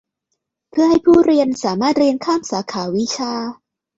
[0.69, 3.33] เพื่อให้ผู้เรียนสามารถเรียนข้ามสาขาวิชา